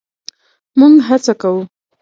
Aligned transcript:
مونږ 0.77 0.95
هڅه 1.07 1.33
کوو 1.41 1.61